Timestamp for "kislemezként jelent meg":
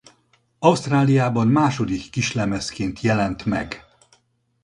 2.09-3.85